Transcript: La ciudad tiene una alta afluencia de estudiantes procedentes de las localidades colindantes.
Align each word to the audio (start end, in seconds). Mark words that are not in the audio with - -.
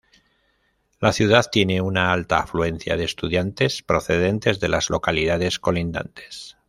La 0.99 1.13
ciudad 1.13 1.45
tiene 1.51 1.79
una 1.79 2.11
alta 2.11 2.39
afluencia 2.39 2.97
de 2.97 3.03
estudiantes 3.03 3.83
procedentes 3.83 4.59
de 4.59 4.67
las 4.67 4.89
localidades 4.89 5.59
colindantes. 5.59 6.57